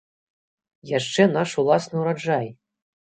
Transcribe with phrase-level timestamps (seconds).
[0.99, 2.47] Яшчэ наш уласны ураджай!